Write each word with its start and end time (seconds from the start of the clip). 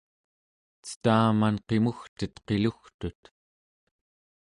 cetaman 0.85 1.55
qimugtet 1.67 2.35
qilugtut 2.47 3.21